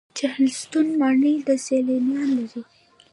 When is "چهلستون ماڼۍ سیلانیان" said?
0.17-2.29